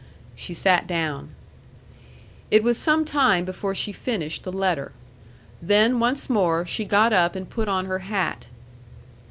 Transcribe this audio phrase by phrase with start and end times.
[0.35, 1.29] She sat down.
[2.49, 4.93] It was some time before she finished the letter.
[5.61, 8.47] Then once more she got up and put on her hat.